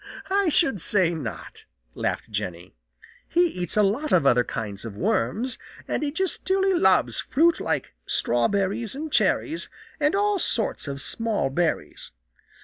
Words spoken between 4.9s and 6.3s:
worms, and he